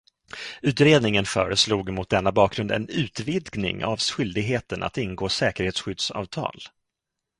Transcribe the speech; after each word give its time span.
Utredningen 0.61 1.25
föreslog 1.25 1.89
mot 1.93 2.09
denna 2.09 2.31
bakgrund 2.31 2.71
en 2.71 2.89
utvidgning 2.89 3.85
av 3.85 3.99
skyldigheten 3.99 4.83
att 4.83 4.97
ingå 4.97 5.29
säkerhetsskyddsavtal. 5.29 6.59